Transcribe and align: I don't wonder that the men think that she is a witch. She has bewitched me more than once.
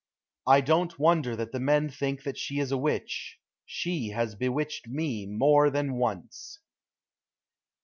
I 0.47 0.61
don't 0.61 0.97
wonder 0.97 1.35
that 1.35 1.51
the 1.51 1.59
men 1.59 1.87
think 1.87 2.23
that 2.23 2.35
she 2.35 2.57
is 2.57 2.71
a 2.71 2.77
witch. 2.79 3.37
She 3.67 4.09
has 4.09 4.33
bewitched 4.33 4.87
me 4.87 5.27
more 5.27 5.69
than 5.69 5.93
once. 5.93 6.57